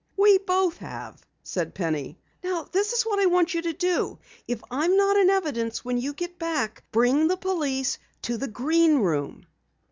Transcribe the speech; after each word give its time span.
"We 0.17 0.39
both 0.39 0.77
have," 0.77 1.23
said 1.43 1.75
Penny. 1.75 2.17
"Now 2.43 2.63
this 2.63 2.91
is 2.91 3.03
what 3.03 3.19
I 3.19 3.27
want 3.27 3.53
you 3.53 3.61
to 3.61 3.73
do. 3.73 4.17
If 4.47 4.59
I'm 4.71 4.97
not 4.97 5.15
in 5.15 5.29
evidence 5.29 5.85
when 5.85 5.99
you 5.99 6.13
get 6.13 6.39
back, 6.39 6.83
bring 6.91 7.27
the 7.27 7.37
police 7.37 7.99
to 8.23 8.35
the 8.37 8.47
Green 8.47 8.97
Room." 8.97 9.45